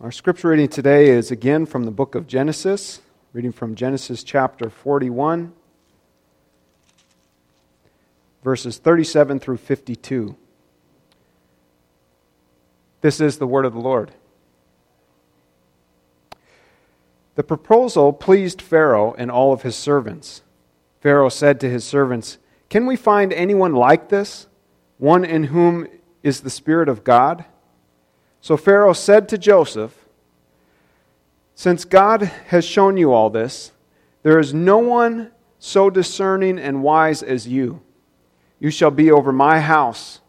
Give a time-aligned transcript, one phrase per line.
[0.00, 3.00] Our scripture reading today is again from the book of Genesis,
[3.32, 5.52] reading from Genesis chapter 41,
[8.44, 10.36] verses 37 through 52.
[13.00, 14.12] This is the word of the Lord.
[17.34, 20.42] The proposal pleased Pharaoh and all of his servants.
[21.00, 22.38] Pharaoh said to his servants,
[22.70, 24.46] Can we find anyone like this,
[24.98, 25.88] one in whom
[26.22, 27.44] is the Spirit of God?
[28.40, 30.06] So Pharaoh said to Joseph,
[31.54, 33.72] Since God has shown you all this,
[34.22, 37.82] there is no one so discerning and wise as you.
[38.60, 40.20] You shall be over my house,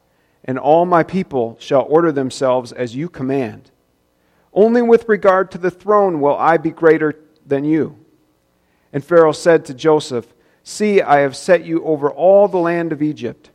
[0.43, 3.71] and all my people shall order themselves as you command.
[4.53, 7.97] Only with regard to the throne will I be greater than you.
[8.91, 10.33] And Pharaoh said to Joseph,
[10.63, 13.51] See, I have set you over all the land of Egypt.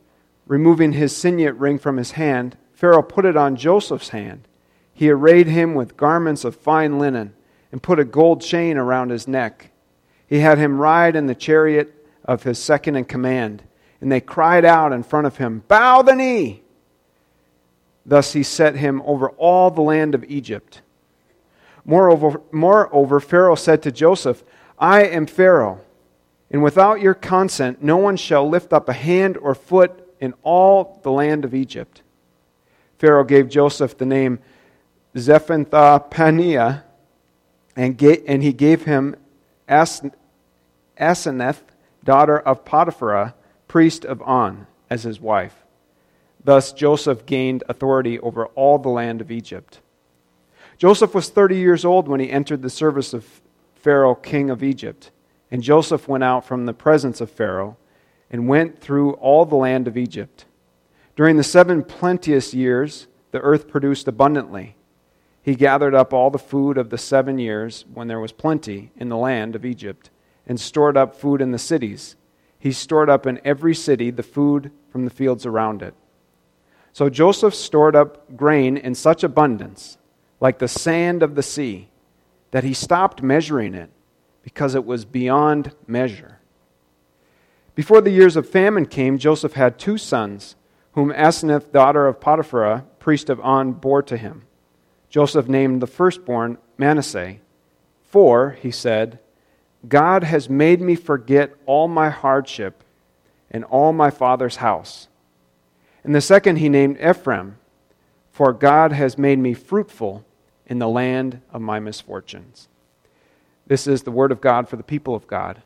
[0.46, 4.46] Removing his signet ring from his hand, Pharaoh put it on Joseph's hand.
[4.92, 7.32] He arrayed him with garments of fine linen
[7.72, 9.70] and put a gold chain around his neck.
[10.26, 11.94] He had him ride in the chariot
[12.26, 13.62] of his second in command,
[14.02, 16.60] and they cried out in front of him, Bow the knee!
[18.04, 20.82] Thus he set him over all the land of Egypt.
[21.86, 24.44] Moreover, moreover, Pharaoh said to Joseph,
[24.78, 25.80] I am Pharaoh,
[26.50, 31.00] and without your consent no one shall lift up a hand or foot in all
[31.02, 32.02] the land of Egypt.
[32.98, 34.38] Pharaoh gave Joseph the name
[35.16, 36.82] Zephanath,
[37.76, 39.16] and, and he gave him
[39.68, 40.02] As-
[40.98, 41.62] Asenath,
[42.02, 43.34] daughter of Potiphar,
[43.68, 45.64] priest of On, as his wife.
[46.42, 49.80] Thus Joseph gained authority over all the land of Egypt.
[50.76, 53.40] Joseph was 30 years old when he entered the service of
[53.74, 55.10] Pharaoh, king of Egypt.
[55.50, 57.76] And Joseph went out from the presence of Pharaoh
[58.30, 60.44] and went through all the land of Egypt.
[61.16, 64.76] During the seven plenteous years, the earth produced abundantly.
[65.42, 69.08] He gathered up all the food of the seven years when there was plenty in
[69.08, 70.10] the land of Egypt
[70.46, 72.16] and stored up food in the cities.
[72.58, 75.94] He stored up in every city the food from the fields around it.
[76.92, 79.98] So Joseph stored up grain in such abundance,
[80.40, 81.90] like the sand of the sea,
[82.52, 83.90] that he stopped measuring it
[84.42, 86.38] because it was beyond measure.
[87.74, 90.54] Before the years of famine came, Joseph had two sons,
[90.94, 94.42] whom Asenath, daughter of Potiphar, priest of On, bore to him.
[95.08, 97.36] Joseph named the firstborn Manasseh.
[98.02, 99.18] For, he said,
[99.86, 102.82] God has made me forget all my hardship
[103.50, 105.08] and all my father's house.
[106.02, 107.58] And the second he named Ephraim,
[108.30, 110.24] for God has made me fruitful
[110.66, 112.68] in the land of my misfortunes.
[113.66, 115.62] This is the word of God for the people of God.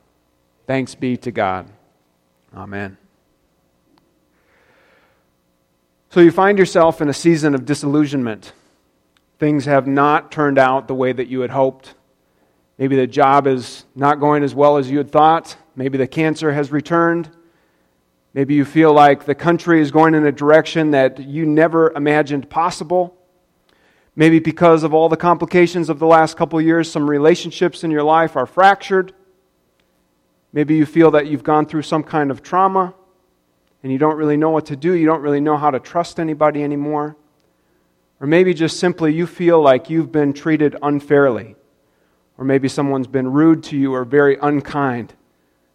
[0.66, 1.68] Thanks be to God.
[2.54, 2.98] Amen.
[6.10, 8.52] So you find yourself in a season of disillusionment.
[9.38, 11.94] Things have not turned out the way that you had hoped.
[12.78, 15.54] Maybe the job is not going as well as you had thought.
[15.76, 17.28] Maybe the cancer has returned.
[18.32, 22.48] Maybe you feel like the country is going in a direction that you never imagined
[22.48, 23.14] possible.
[24.16, 28.02] Maybe because of all the complications of the last couple years, some relationships in your
[28.02, 29.12] life are fractured.
[30.54, 32.94] Maybe you feel that you've gone through some kind of trauma
[33.82, 34.94] and you don't really know what to do.
[34.94, 37.16] You don't really know how to trust anybody anymore.
[38.20, 41.54] Or maybe just simply you feel like you've been treated unfairly.
[42.36, 45.14] Or maybe someone's been rude to you or very unkind.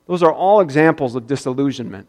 [0.08, 2.08] Those are all examples of disillusionment.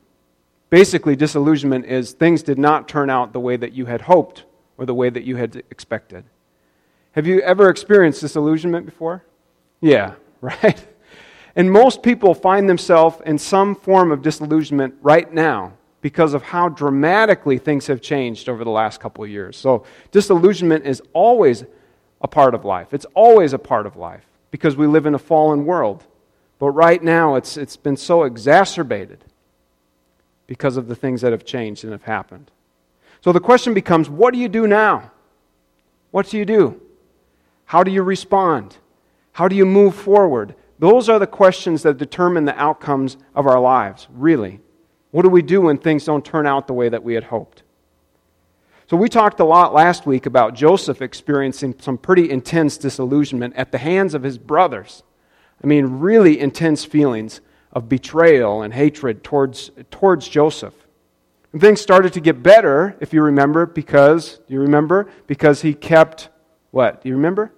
[0.70, 4.44] Basically, disillusionment is things did not turn out the way that you had hoped
[4.76, 6.24] or the way that you had expected.
[7.12, 9.24] Have you ever experienced disillusionment before?
[9.80, 10.84] Yeah, right?
[11.54, 16.68] And most people find themselves in some form of disillusionment right now because of how
[16.68, 19.56] dramatically things have changed over the last couple of years.
[19.56, 21.64] So, disillusionment is always
[22.20, 22.92] a part of life.
[22.92, 26.04] It's always a part of life because we live in a fallen world.
[26.58, 29.24] But right now, it's, it's been so exacerbated
[30.46, 32.50] because of the things that have changed and have happened.
[33.22, 35.10] So the question becomes what do you do now?
[36.10, 36.82] What do you do?
[37.64, 38.76] How do you respond?
[39.32, 40.54] How do you move forward?
[40.78, 44.60] Those are the questions that determine the outcomes of our lives, really.
[45.14, 47.62] What do we do when things don't turn out the way that we had hoped?
[48.90, 53.70] So, we talked a lot last week about Joseph experiencing some pretty intense disillusionment at
[53.70, 55.04] the hands of his brothers.
[55.62, 57.40] I mean, really intense feelings
[57.72, 60.74] of betrayal and hatred towards, towards Joseph.
[61.52, 65.08] And things started to get better, if you remember, because, do you remember?
[65.28, 66.28] Because he kept,
[66.72, 67.02] what?
[67.02, 67.52] Do you remember?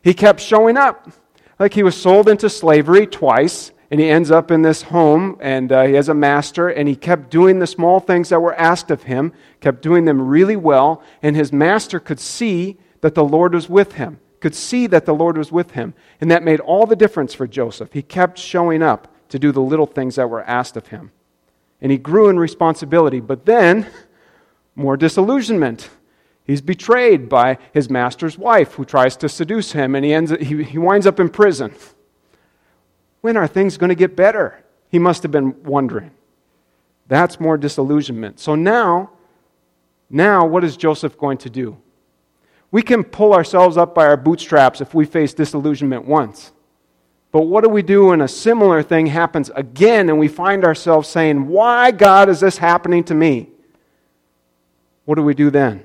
[0.00, 1.12] He kept showing up.
[1.58, 5.70] Like he was sold into slavery twice, and he ends up in this home, and
[5.70, 8.90] uh, he has a master, and he kept doing the small things that were asked
[8.90, 13.54] of him, kept doing them really well, and his master could see that the Lord
[13.54, 15.94] was with him, could see that the Lord was with him.
[16.20, 17.92] And that made all the difference for Joseph.
[17.92, 21.12] He kept showing up to do the little things that were asked of him.
[21.80, 23.20] And he grew in responsibility.
[23.20, 23.86] But then,
[24.74, 25.90] more disillusionment.
[26.44, 30.62] He's betrayed by his master's wife who tries to seduce him, and he, ends, he,
[30.62, 31.74] he winds up in prison.
[33.26, 34.62] When are things going to get better?
[34.88, 36.12] He must have been wondering.
[37.08, 38.38] That's more disillusionment.
[38.38, 39.10] So now,
[40.08, 41.76] now what is Joseph going to do?
[42.70, 46.52] We can pull ourselves up by our bootstraps if we face disillusionment once.
[47.32, 51.08] But what do we do when a similar thing happens again and we find ourselves
[51.08, 53.48] saying, Why, God, is this happening to me?
[55.04, 55.84] What do we do then?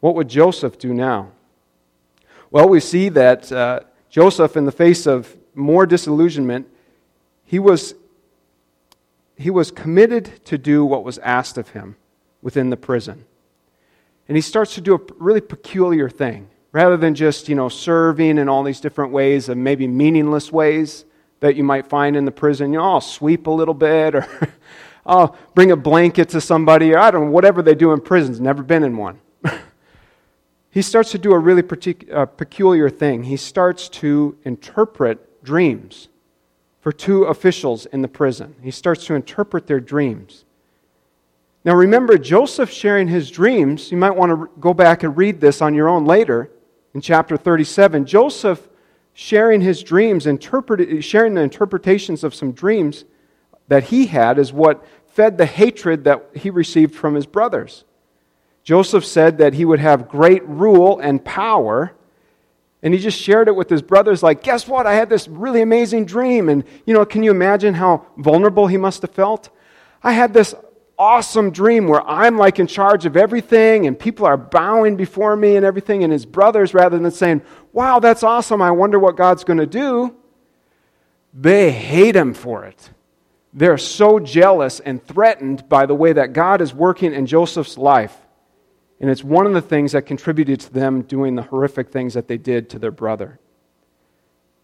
[0.00, 1.30] What would Joseph do now?
[2.50, 6.68] Well, we see that uh, Joseph, in the face of more disillusionment,
[7.44, 7.94] he was,
[9.36, 11.96] he was committed to do what was asked of him
[12.40, 13.24] within the prison.
[14.28, 16.48] And he starts to do a really peculiar thing.
[16.72, 21.04] Rather than just, you know, serving in all these different ways and maybe meaningless ways
[21.40, 24.26] that you might find in the prison, you know, I'll sweep a little bit or
[25.04, 28.40] I'll bring a blanket to somebody or I don't know, whatever they do in prisons.
[28.40, 29.20] Never been in one.
[30.70, 33.24] he starts to do a really partic- uh, peculiar thing.
[33.24, 36.08] He starts to interpret dreams
[36.80, 38.54] for two officials in the prison.
[38.62, 40.44] He starts to interpret their dreams.
[41.64, 45.62] Now remember, Joseph sharing his dreams, you might want to go back and read this
[45.62, 46.50] on your own later
[46.92, 48.04] in chapter 37.
[48.04, 48.68] Joseph
[49.14, 53.04] sharing his dreams, sharing the interpretations of some dreams
[53.68, 57.84] that he had, is what fed the hatred that he received from his brothers.
[58.64, 61.92] Joseph said that he would have great rule and power.
[62.82, 64.86] And he just shared it with his brothers, like, guess what?
[64.86, 66.48] I had this really amazing dream.
[66.48, 69.50] And, you know, can you imagine how vulnerable he must have felt?
[70.02, 70.54] I had this
[70.98, 75.56] awesome dream where I'm like in charge of everything and people are bowing before me
[75.56, 76.02] and everything.
[76.04, 77.42] And his brothers, rather than saying,
[77.72, 80.14] wow, that's awesome, I wonder what God's going to do,
[81.32, 82.90] they hate him for it.
[83.54, 88.16] They're so jealous and threatened by the way that God is working in Joseph's life.
[89.02, 92.28] And it's one of the things that contributed to them doing the horrific things that
[92.28, 93.40] they did to their brother.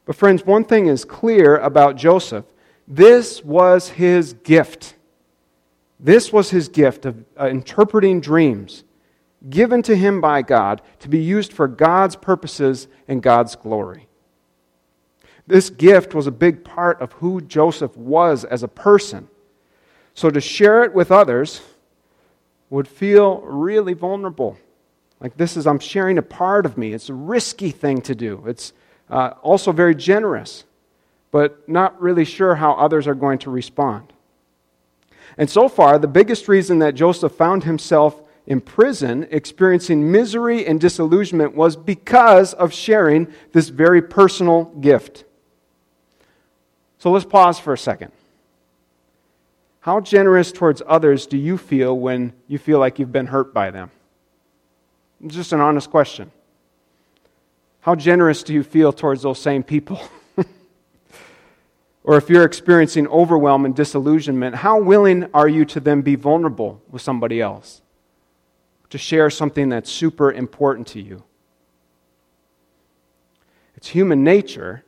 [0.07, 2.47] But, friends, one thing is clear about Joseph
[2.87, 4.95] this was his gift.
[6.01, 8.85] This was his gift of uh, interpreting dreams,
[9.51, 14.07] given to him by God to be used for God's purposes and God's glory.
[15.49, 19.29] This gift was a big part of who Joseph was as a person.
[20.15, 21.61] So to share it with others
[22.71, 24.59] would feel really vulnerable.
[25.21, 26.93] Like this is, I'm sharing a part of me.
[26.93, 28.45] It's a risky thing to do.
[28.47, 28.73] It's
[29.11, 30.65] uh, also very generous,
[31.31, 34.13] but not really sure how others are going to respond.
[35.37, 40.81] And so far, the biggest reason that Joseph found himself in prison, experiencing misery and
[40.81, 45.25] disillusionment, was because of sharing this very personal gift.
[46.99, 48.13] So let's pause for a second.
[49.81, 53.71] How generous towards others do you feel when you feel like you've been hurt by
[53.71, 53.91] them?
[55.25, 56.31] It's just an honest question.
[57.81, 60.01] How generous do you feel towards those same people?
[62.05, 66.83] or if you're experiencing overwhelm and disillusionment, how willing are you to then be vulnerable
[66.91, 67.81] with somebody else?
[68.91, 71.23] To share something that's super important to you?
[73.77, 74.85] It's human nature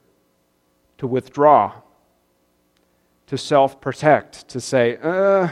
[0.98, 1.72] to withdraw,
[3.30, 5.48] to self protect, to say, uh,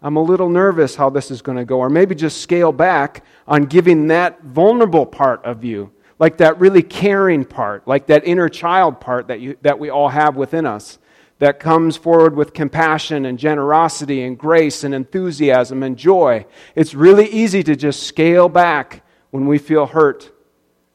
[0.00, 3.24] I'm a little nervous how this is going to go, or maybe just scale back
[3.46, 8.48] on giving that vulnerable part of you like that really caring part, like that inner
[8.48, 10.98] child part that, you, that we all have within us,
[11.38, 16.44] that comes forward with compassion and generosity and grace and enthusiasm and joy.
[16.74, 20.30] It's really easy to just scale back when we feel hurt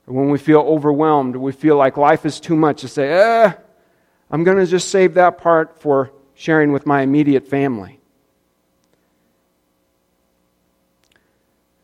[0.07, 3.11] or when we feel overwhelmed or we feel like life is too much to say,
[3.11, 3.53] eh,
[4.33, 7.99] I'm going to just save that part for sharing with my immediate family.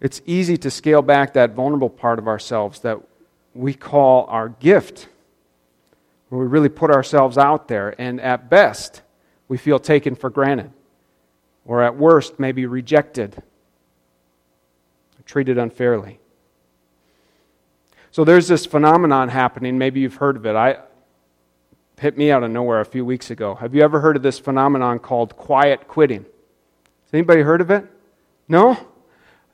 [0.02, 2.98] It's easy to scale back that vulnerable part of ourselves that
[3.54, 5.08] we call our gift,
[6.30, 9.04] where we really put ourselves out there, and at best,
[9.48, 10.72] we feel taken for granted,
[11.66, 13.44] or at worst, maybe rejected,
[15.24, 16.20] treated unfairly.
[18.10, 19.78] So there's this phenomenon happening.
[19.78, 20.56] Maybe you've heard of it.
[20.56, 20.80] I
[22.00, 23.56] hit me out of nowhere a few weeks ago.
[23.56, 26.24] Have you ever heard of this phenomenon called quiet quitting?
[26.24, 27.86] Has anybody heard of it?
[28.48, 28.78] No?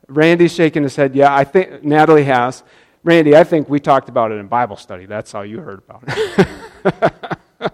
[0.07, 1.15] Randy's shaking his head.
[1.15, 2.63] Yeah, I think Natalie has.
[3.03, 5.05] Randy, I think we talked about it in Bible study.
[5.05, 7.71] That's how you heard about it.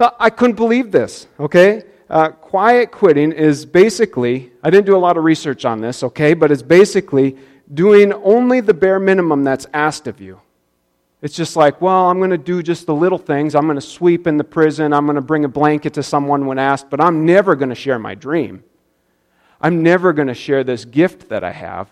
[0.20, 1.82] I couldn't believe this, okay?
[2.08, 6.34] Uh, quiet quitting is basically, I didn't do a lot of research on this, okay,
[6.34, 7.36] but it's basically
[7.72, 10.40] doing only the bare minimum that's asked of you.
[11.26, 13.56] It's just like, well, I'm going to do just the little things.
[13.56, 14.92] I'm going to sweep in the prison.
[14.92, 17.74] I'm going to bring a blanket to someone when asked, but I'm never going to
[17.74, 18.62] share my dream.
[19.60, 21.88] I'm never going to share this gift that I have.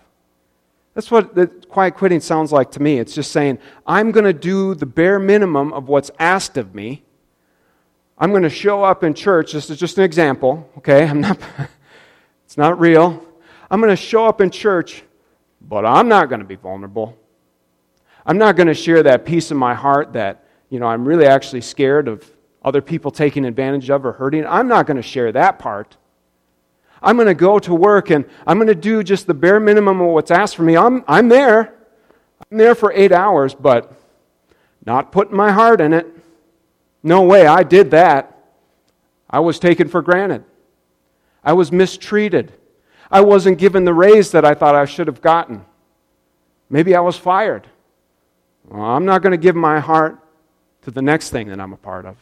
[0.95, 3.01] That's what the quiet quitting sounds like to me.
[3.01, 7.03] It's just saying, I'm going to do the bare minimum of what's asked of me.
[8.17, 9.51] I'm going to show up in church.
[9.51, 11.09] This is just an example, okay?
[11.09, 11.41] I'm not,
[12.45, 13.21] it's not real.
[13.69, 15.03] I'm going to show up in church,
[15.61, 17.19] but I'm not going to be vulnerable.
[18.27, 21.27] I'm not going to share that piece of my heart that, you know, I'm really
[21.27, 22.31] actually scared of
[22.65, 24.47] other people taking advantage of or hurting.
[24.47, 25.97] I'm not going to share that part.
[27.03, 30.01] I'm going to go to work and I'm going to do just the bare minimum
[30.01, 30.77] of what's asked for me.
[30.77, 31.75] I'm, I'm there.
[32.51, 33.93] I'm there for eight hours, but
[34.87, 36.07] not putting my heart in it.
[37.03, 38.31] No way, I did that.
[39.29, 40.45] I was taken for granted.
[41.43, 42.55] I was mistreated.
[43.11, 45.67] I wasn't given the raise that I thought I should have gotten.
[46.71, 47.69] Maybe I was fired.
[48.69, 50.19] Well, I'm not going to give my heart
[50.83, 52.17] to the next thing that I'm a part of.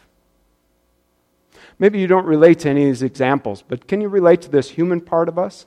[1.78, 4.70] Maybe you don't relate to any of these examples, but can you relate to this
[4.70, 5.66] human part of us?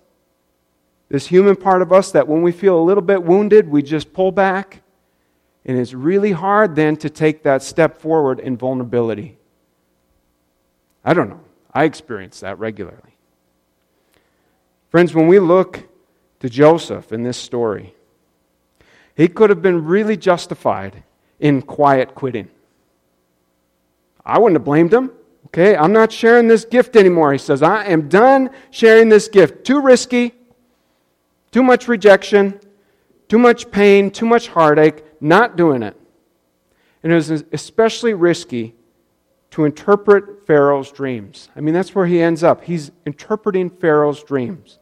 [1.10, 4.14] This human part of us that when we feel a little bit wounded, we just
[4.14, 4.82] pull back.
[5.66, 9.38] And it's really hard then to take that step forward in vulnerability.
[11.04, 11.42] I don't know.
[11.74, 13.18] I experience that regularly.
[14.90, 15.84] Friends, when we look
[16.40, 17.95] to Joseph in this story,
[19.16, 21.04] he could have been really justified
[21.40, 22.50] in quiet quitting.
[24.26, 25.12] I wouldn't have blamed him.
[25.48, 27.32] Okay, I'm not sharing this gift anymore.
[27.32, 29.64] He says, I am done sharing this gift.
[29.64, 30.34] Too risky,
[31.52, 32.60] too much rejection,
[33.30, 35.96] too much pain, too much heartache, not doing it.
[37.04, 38.76] And it was especially risky
[39.52, 41.50] to interpret Pharaoh's dreams.
[41.56, 42.64] I mean, that's where he ends up.
[42.64, 44.80] He's interpreting Pharaoh's dreams.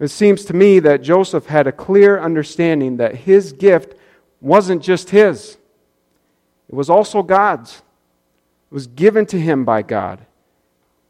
[0.00, 3.94] It seems to me that Joseph had a clear understanding that his gift
[4.40, 5.58] wasn't just his,
[6.68, 7.82] it was also God's.
[8.70, 10.20] It was given to him by God.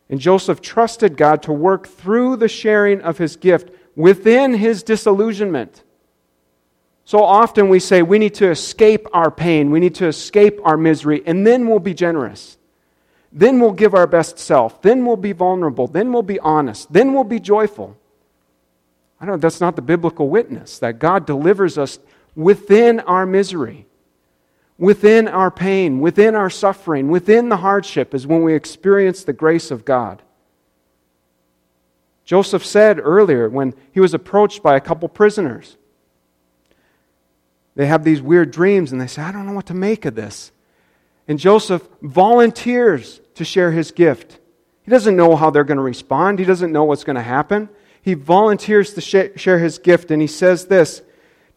[0.09, 5.83] And Joseph trusted God to work through the sharing of his gift within his disillusionment.
[7.05, 10.77] So often we say we need to escape our pain, we need to escape our
[10.77, 12.59] misery, and then we'll be generous.
[13.33, 14.81] Then we'll give our best self.
[14.81, 15.87] Then we'll be vulnerable.
[15.87, 16.91] Then we'll be honest.
[16.93, 17.98] Then we'll be joyful.
[19.21, 21.99] I don't that's not the biblical witness that God delivers us
[22.35, 23.89] within our misery
[24.79, 29.71] within our pain, within our suffering, within the hardship is when we experience the grace
[29.71, 30.23] of God.
[32.25, 35.77] Joseph said earlier when he was approached by a couple prisoners,
[37.75, 40.15] they have these weird dreams and they say, I don't know what to make of
[40.15, 40.53] this.
[41.27, 44.39] And Joseph volunteers to share his gift.
[44.83, 47.69] He doesn't know how they're going to respond, he doesn't know what's going to happen.
[48.03, 51.03] He volunteers to share his gift and he says this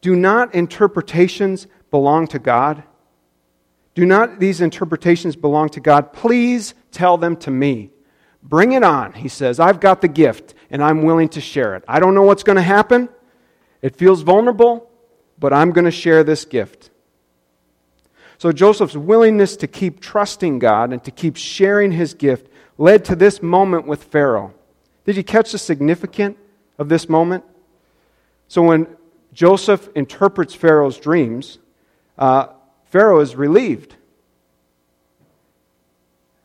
[0.01, 2.83] Do not interpretations belong to God?
[3.93, 6.13] Do not these interpretations belong to God?
[6.13, 7.91] Please tell them to me.
[8.43, 9.59] Bring it on, he says.
[9.59, 11.83] I've got the gift and I'm willing to share it.
[11.87, 13.09] I don't know what's going to happen.
[13.81, 14.89] It feels vulnerable,
[15.37, 16.89] but I'm going to share this gift.
[18.37, 23.15] So Joseph's willingness to keep trusting God and to keep sharing his gift led to
[23.15, 24.53] this moment with Pharaoh.
[25.05, 26.37] Did you catch the significance
[26.77, 27.43] of this moment?
[28.47, 28.87] So when
[29.33, 31.59] Joseph interprets Pharaoh's dreams,
[32.17, 32.47] uh,
[32.85, 33.95] Pharaoh is relieved.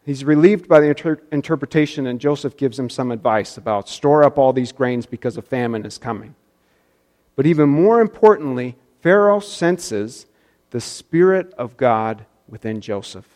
[0.05, 4.39] He's relieved by the inter- interpretation, and Joseph gives him some advice about store up
[4.39, 6.37] all these grains because a famine is coming.
[7.35, 10.27] But even more importantly, Pharaoh senses
[10.71, 13.27] the Spirit of God within Joseph.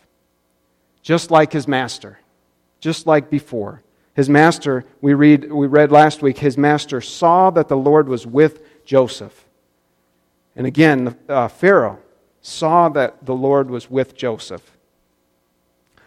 [1.02, 2.20] Just like his master,
[2.78, 3.82] just like before.
[4.14, 8.26] His master, we, read, we read last week, his master saw that the Lord was
[8.26, 9.46] with Joseph.
[10.56, 11.98] And again, uh, Pharaoh
[12.42, 14.76] saw that the Lord was with Joseph.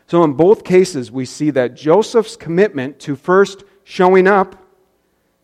[0.08, 4.62] So, in both cases, we see that Joseph's commitment to first showing up,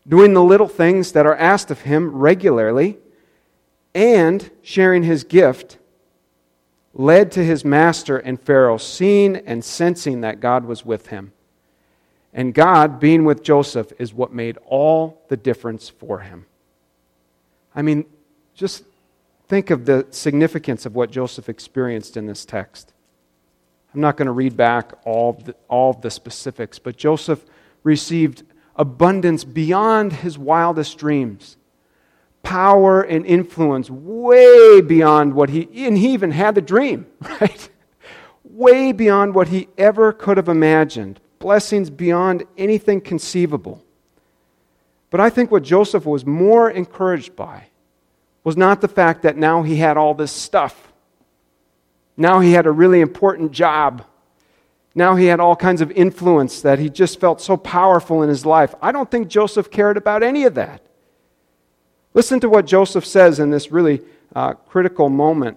[0.06, 2.98] doing the little things that are asked of him regularly,
[3.94, 5.78] and sharing his gift
[6.92, 11.32] led to his master and Pharaoh seeing and sensing that God was with him.
[12.32, 16.46] And God, being with Joseph, is what made all the difference for him.
[17.74, 18.04] I mean,
[18.54, 18.84] just
[19.48, 22.92] think of the significance of what Joseph experienced in this text.
[23.92, 27.44] I'm not going to read back all the, all the specifics, but Joseph
[27.82, 28.44] received
[28.76, 31.56] abundance beyond his wildest dreams,
[32.44, 37.06] power and influence way beyond what he, and he even had the dream,
[37.40, 37.68] right?
[38.44, 43.82] way beyond what he ever could have imagined, blessings beyond anything conceivable.
[45.10, 47.66] But I think what Joseph was more encouraged by
[48.44, 50.92] was not the fact that now he had all this stuff.
[52.16, 54.04] Now he had a really important job.
[54.94, 58.44] Now he had all kinds of influence that he just felt so powerful in his
[58.46, 58.74] life.
[58.82, 60.82] I don't think Joseph cared about any of that.
[62.12, 64.02] Listen to what Joseph says in this really
[64.34, 65.56] uh, critical moment,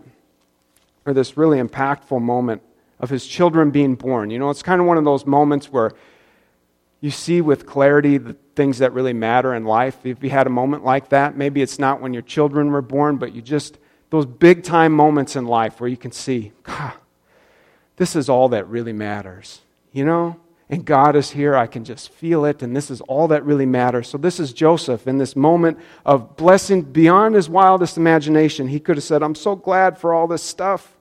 [1.06, 2.62] or this really impactful moment
[3.04, 4.30] of his children being born.
[4.30, 5.92] You know, it's kind of one of those moments where
[7.02, 10.06] you see with clarity the things that really matter in life.
[10.06, 13.18] If you had a moment like that, maybe it's not when your children were born,
[13.18, 13.78] but you just,
[14.10, 16.94] those big time moments in life where you can see, God,
[17.98, 19.60] this is all that really matters.
[19.92, 20.40] You know?
[20.70, 21.58] And God is here.
[21.58, 22.64] I can just feel it.
[22.64, 24.08] And this is all that really matters.
[24.08, 28.70] So, this is Joseph in this moment of blessing beyond his wildest imagination.
[28.70, 30.96] He could have said, I'm so glad for all this stuff,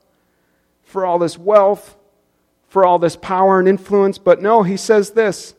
[0.93, 1.97] for all this wealth,
[2.69, 4.17] for all this power and influence.
[4.17, 5.53] But no, he says this.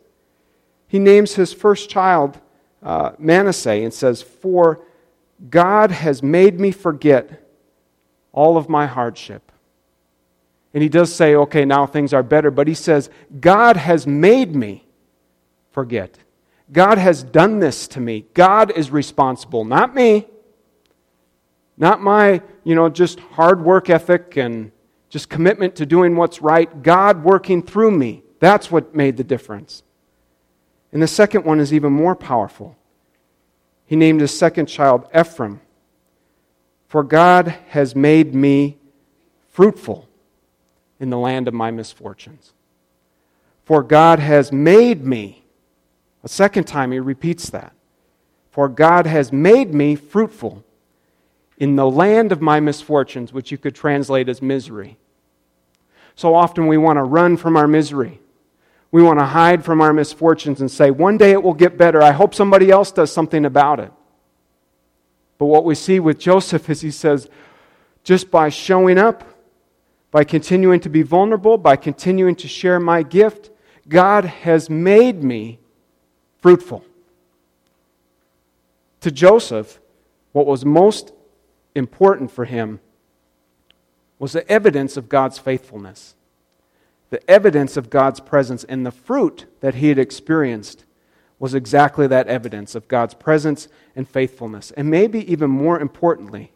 [0.88, 2.40] He names his first child
[2.82, 4.80] uh, Manasseh and says, For
[5.50, 7.46] God has made me forget
[8.32, 9.52] all of my hardship
[10.74, 13.08] and he does say, okay, now things are better, but he says,
[13.40, 14.84] God has made me
[15.70, 16.18] forget.
[16.72, 18.26] God has done this to me.
[18.34, 20.26] God is responsible, not me.
[21.76, 24.72] Not my, you know, just hard work ethic and
[25.14, 26.82] just commitment to doing what's right.
[26.82, 28.24] God working through me.
[28.40, 29.84] That's what made the difference.
[30.90, 32.76] And the second one is even more powerful.
[33.86, 35.60] He named his second child Ephraim.
[36.88, 38.76] For God has made me
[39.50, 40.08] fruitful
[40.98, 42.52] in the land of my misfortunes.
[43.64, 45.44] For God has made me,
[46.24, 47.72] a second time he repeats that.
[48.50, 50.64] For God has made me fruitful
[51.56, 54.98] in the land of my misfortunes, which you could translate as misery.
[56.16, 58.20] So often we want to run from our misery.
[58.90, 62.00] We want to hide from our misfortunes and say, one day it will get better.
[62.00, 63.92] I hope somebody else does something about it.
[65.38, 67.28] But what we see with Joseph is he says,
[68.04, 69.24] just by showing up,
[70.12, 73.50] by continuing to be vulnerable, by continuing to share my gift,
[73.88, 75.58] God has made me
[76.40, 76.84] fruitful.
[79.00, 79.80] To Joseph,
[80.30, 81.12] what was most
[81.74, 82.78] important for him
[84.24, 86.14] was the evidence of God's faithfulness,
[87.10, 90.86] the evidence of God's presence, and the fruit that he had experienced
[91.38, 94.70] was exactly that evidence of God's presence and faithfulness.
[94.70, 96.52] And maybe even more importantly,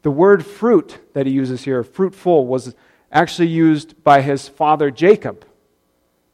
[0.00, 2.74] the word fruit that he uses here, fruitful, was
[3.12, 5.44] actually used by his father Jacob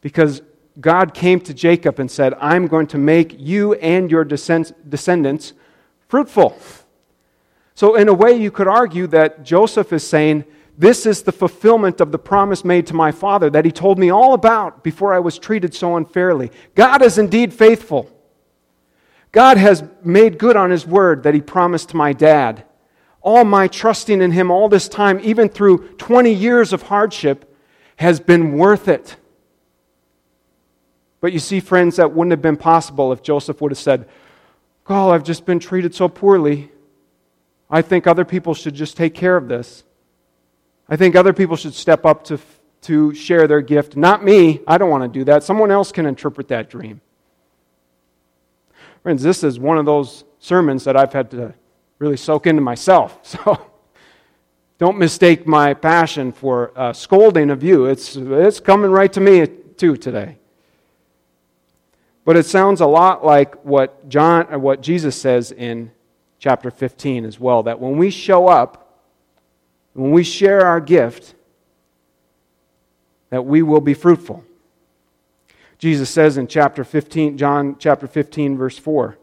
[0.01, 0.43] because
[0.81, 5.55] God came to Jacob and said, I'm going to make you and your descendants
[6.07, 6.57] fruitful.
[7.75, 10.45] So, in a way, you could argue that Joseph is saying,
[10.79, 14.11] This is the fulfillment of the promise made to my father that he told me
[14.11, 16.51] all about before I was treated so unfairly.
[16.75, 18.11] God is indeed faithful.
[19.33, 22.65] God has made good on his word that he promised to my dad
[23.25, 27.57] all my trusting in Him all this time, even through 20 years of hardship,
[27.97, 29.17] has been worth it.
[31.23, 34.07] But you see, friends, that wouldn't have been possible if Joseph would have said,
[34.85, 36.71] God, I've just been treated so poorly.
[37.75, 39.83] I think other people should just take care of this.
[40.89, 42.39] I think other people should step up to,
[42.83, 43.97] to share their gift.
[43.97, 44.61] Not me.
[44.69, 45.43] I don't want to do that.
[45.43, 47.01] Someone else can interpret that dream.
[49.03, 51.53] Friends, this is one of those sermons that I've had to
[51.99, 53.19] really soak into myself.
[53.45, 53.67] So
[54.79, 57.87] don't mistake my passion for uh, scolding of you.
[57.87, 60.39] It's, it's coming right to me too today.
[62.25, 65.91] But it sounds a lot like what John what Jesus says in
[66.45, 69.01] chapter 15 as well that when we show up,
[69.95, 71.35] when we share our gift,
[73.31, 74.45] that we will be fruitful.
[75.79, 79.17] Jesus says in chapter 15, John chapter 15 verse 4,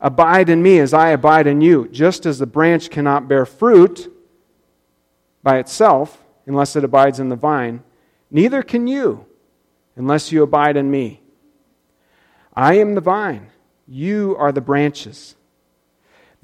[0.00, 1.86] Abide in me as I abide in you.
[1.88, 4.10] Just as the branch cannot bear fruit
[5.42, 7.82] by itself unless it abides in the vine,
[8.30, 9.26] neither can you
[9.96, 11.20] unless you abide in me.
[12.54, 13.50] I am the vine,
[13.86, 15.36] you are the branches.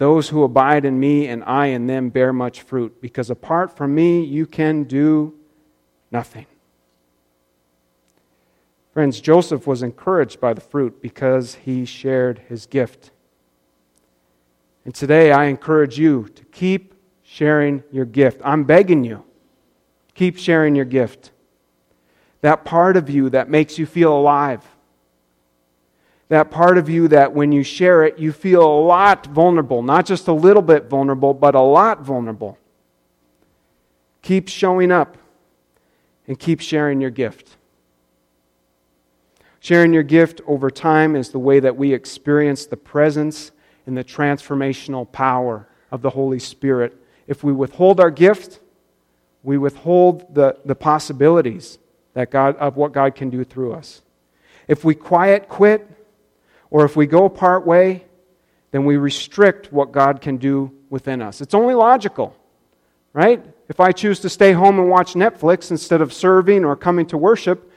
[0.00, 3.94] Those who abide in me and I in them bear much fruit, because apart from
[3.94, 5.34] me you can do
[6.10, 6.46] nothing.
[8.94, 13.10] Friends, Joseph was encouraged by the fruit because he shared his gift.
[14.86, 18.40] And today I encourage you to keep sharing your gift.
[18.42, 19.22] I'm begging you,
[20.14, 21.30] keep sharing your gift.
[22.40, 24.64] That part of you that makes you feel alive.
[26.30, 29.82] That part of you that when you share it, you feel a lot vulnerable.
[29.82, 32.56] Not just a little bit vulnerable, but a lot vulnerable.
[34.22, 35.18] Keep showing up
[36.28, 37.56] and keep sharing your gift.
[39.58, 43.50] Sharing your gift over time is the way that we experience the presence
[43.84, 46.96] and the transformational power of the Holy Spirit.
[47.26, 48.60] If we withhold our gift,
[49.42, 51.80] we withhold the, the possibilities
[52.14, 54.02] that God, of what God can do through us.
[54.68, 55.96] If we quiet quit,
[56.70, 58.04] or if we go part way,
[58.70, 61.40] then we restrict what God can do within us.
[61.40, 62.36] It's only logical,
[63.12, 63.44] right?
[63.68, 67.18] If I choose to stay home and watch Netflix instead of serving or coming to
[67.18, 67.70] worship,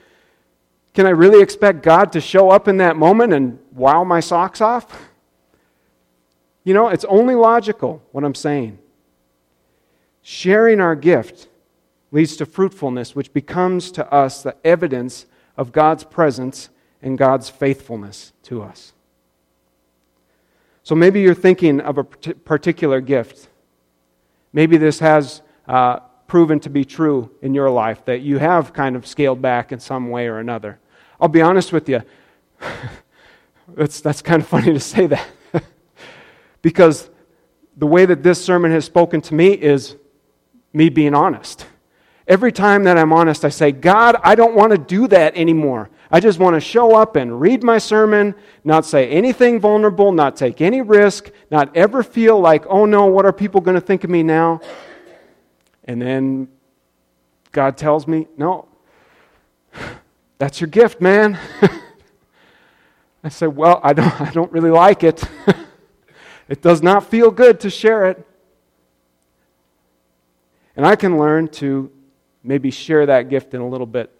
[0.93, 4.61] can I really expect God to show up in that moment and wow my socks
[4.61, 5.09] off?
[6.65, 8.79] You know, it's only logical what I'm saying.
[10.21, 11.49] Sharing our gift
[12.09, 15.25] leads to fruitfulness, which becomes to us the evidence
[15.57, 16.69] of God's presence
[17.03, 18.93] and God's faithfulness to us.
[20.81, 23.47] So maybe you're thinking of a particular gift.
[24.51, 28.95] Maybe this has uh, proven to be true in your life, that you have kind
[28.95, 30.79] of scaled back in some way or another.
[31.19, 32.01] I'll be honest with you.
[33.67, 35.27] that's, that's kind of funny to say that.
[36.61, 37.09] because
[37.77, 39.95] the way that this sermon has spoken to me is
[40.73, 41.65] me being honest.
[42.27, 45.89] Every time that I'm honest, I say, God, I don't want to do that anymore.
[46.13, 50.35] I just want to show up and read my sermon, not say anything vulnerable, not
[50.35, 54.03] take any risk, not ever feel like, oh no, what are people going to think
[54.03, 54.61] of me now?
[55.85, 56.49] And then
[57.51, 58.67] God tells me, no,
[60.37, 61.39] that's your gift, man.
[63.23, 65.23] I said, well, I don't, I don't really like it.
[66.47, 68.23] it does not feel good to share it.
[70.75, 71.91] And I can learn to
[72.43, 74.11] maybe share that gift in a little bit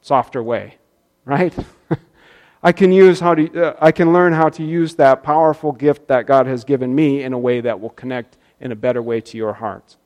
[0.00, 0.76] softer way,
[1.24, 1.54] right?
[2.62, 6.08] I can use how to uh, I can learn how to use that powerful gift
[6.08, 9.20] that God has given me in a way that will connect in a better way
[9.22, 9.96] to your heart.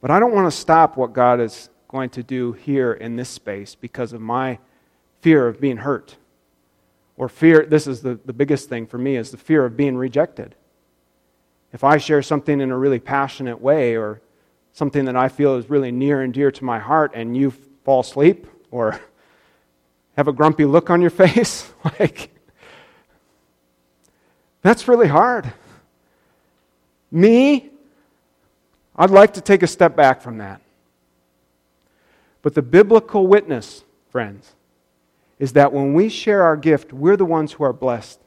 [0.00, 3.28] But I don't want to stop what God is going to do here in this
[3.28, 4.58] space because of my
[5.20, 6.16] fear of being hurt.
[7.16, 9.96] Or fear, this is the, the biggest thing for me, is the fear of being
[9.96, 10.56] rejected.
[11.72, 14.20] If I share something in a really passionate way or
[14.72, 17.50] something that I feel is really near and dear to my heart, and you
[17.84, 19.00] fall asleep or
[20.16, 22.30] have a grumpy look on your face, like,
[24.62, 25.52] that's really hard.
[27.10, 27.70] Me,
[28.96, 30.60] I'd like to take a step back from that.
[32.42, 34.54] But the biblical witness, friends,
[35.38, 38.21] is that when we share our gift, we're the ones who are blessed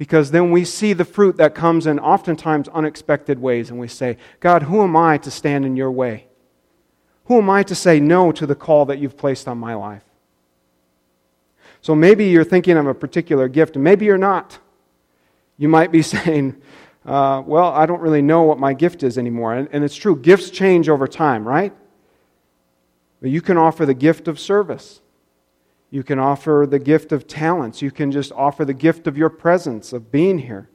[0.00, 4.16] because then we see the fruit that comes in oftentimes unexpected ways, and we say,
[4.40, 6.26] God, who am I to stand in your way?
[7.26, 10.02] Who am I to say no to the call that you've placed on my life?
[11.82, 14.58] So maybe you're thinking of a particular gift, and maybe you're not.
[15.58, 16.56] You might be saying,
[17.04, 19.52] uh, Well, I don't really know what my gift is anymore.
[19.52, 21.74] And, and it's true, gifts change over time, right?
[23.20, 25.02] But you can offer the gift of service.
[25.90, 27.82] You can offer the gift of talents.
[27.82, 30.68] You can just offer the gift of your presence, of being here.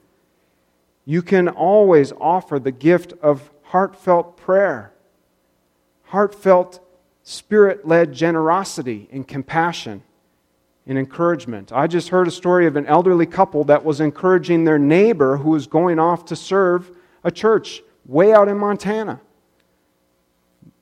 [1.05, 4.91] You can always offer the gift of heartfelt prayer,
[6.05, 6.81] heartfelt,
[7.23, 10.03] spirit led generosity and compassion
[10.85, 11.71] and encouragement.
[11.71, 15.51] I just heard a story of an elderly couple that was encouraging their neighbor who
[15.51, 19.19] was going off to serve a church way out in Montana.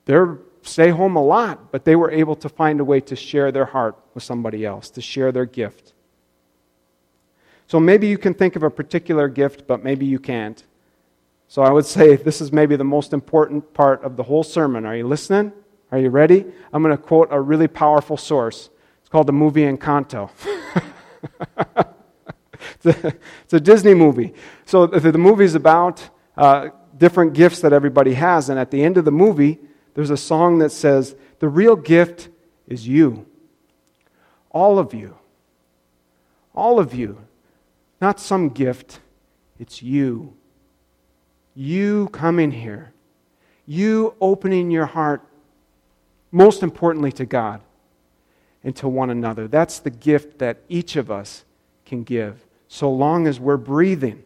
[0.04, 3.52] They're stay home a lot, but they were able to find a way to share
[3.52, 5.92] their heart with somebody else, to share their gift.
[7.66, 10.62] So maybe you can think of a particular gift, but maybe you can't.
[11.48, 14.84] So I would say this is maybe the most important part of the whole sermon.
[14.84, 15.52] Are you listening?
[15.92, 16.44] Are you ready?
[16.72, 18.70] I'm going to quote a really powerful source.
[19.00, 20.30] It's called the movie Encanto.
[22.84, 24.34] it's, a, it's, a, Disney movie.
[24.66, 28.96] So the, the movie's about uh, different gifts that everybody has, and at the end
[28.96, 29.58] of the movie,
[29.94, 32.28] there's a song that says, The real gift
[32.66, 33.26] is you.
[34.54, 35.18] All of you.
[36.54, 37.18] All of you.
[38.00, 39.00] Not some gift,
[39.58, 40.34] it's you.
[41.54, 42.92] You coming here.
[43.66, 45.22] You opening your heart,
[46.30, 47.60] most importantly to God
[48.62, 49.48] and to one another.
[49.48, 51.44] That's the gift that each of us
[51.84, 54.22] can give, so long as we're breathing,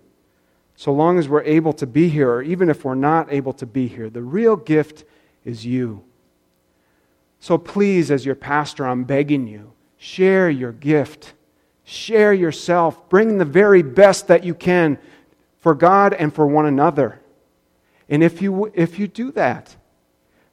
[0.77, 3.67] so long as we're able to be here, or even if we're not able to
[3.67, 4.11] be here.
[4.11, 5.05] The real gift
[5.45, 6.05] is you.
[7.41, 11.34] So please, as your pastor, I'm begging you, share your gift.
[11.84, 13.08] Share yourself.
[13.08, 14.98] Bring the very best that you can
[15.61, 17.20] for God and for one another.
[18.08, 19.76] And if you, if you do that,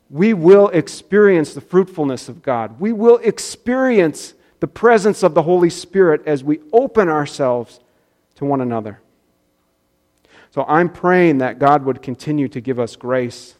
[0.09, 2.79] we will experience the fruitfulness of God.
[2.79, 7.79] We will experience the presence of the Holy Spirit as we open ourselves
[8.35, 8.99] to one another.
[10.51, 13.55] So I'm praying that God would continue to give us grace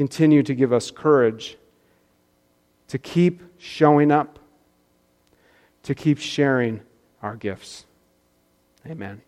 [0.00, 1.58] continue to give us courage
[2.90, 4.40] to keep showing up,
[5.84, 6.80] to keep sharing
[7.22, 7.84] our gifts.
[8.84, 9.22] Amen.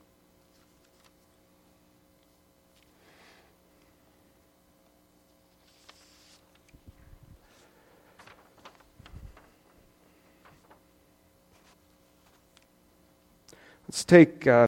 [13.86, 14.44] Let's take.
[14.48, 14.58] Uh,